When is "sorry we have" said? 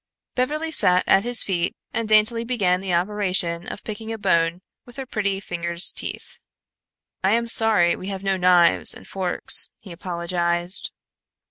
7.45-8.23